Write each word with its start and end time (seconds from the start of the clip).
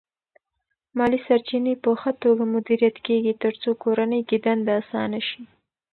مالی 0.97 1.19
سرچینې 1.27 1.73
په 1.83 1.89
ښه 2.01 2.11
توګه 2.23 2.43
مدیریت 2.55 2.95
کېږي 3.05 3.33
ترڅو 3.43 3.69
کورنۍ 3.83 4.21
کې 4.29 4.37
دنده 4.45 4.73
اسانه 4.81 5.19
شي. 5.27 5.41